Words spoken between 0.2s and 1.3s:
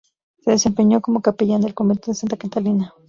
Se desempeñó como